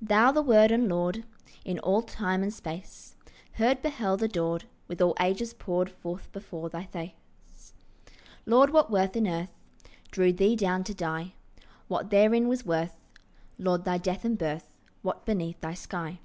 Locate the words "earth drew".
9.28-10.32